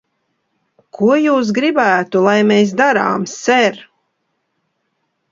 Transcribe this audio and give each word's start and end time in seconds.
Ko 0.99 1.09
jūs 1.23 1.51
gribētu, 1.57 2.21
lai 2.27 2.33
mēs 2.51 2.73
darām, 2.79 3.27
ser? 3.33 3.77